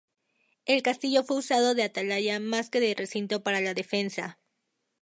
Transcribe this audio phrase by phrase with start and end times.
[0.65, 4.39] El castillo fue usado de atalaya más que de recinto para la defensa.